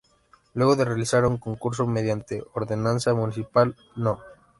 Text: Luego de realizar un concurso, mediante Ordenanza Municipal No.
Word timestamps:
Luego 0.55 0.75
de 0.75 0.83
realizar 0.85 1.25
un 1.27 1.37
concurso, 1.37 1.85
mediante 1.85 2.43
Ordenanza 2.55 3.13
Municipal 3.13 3.75
No. 3.95 4.19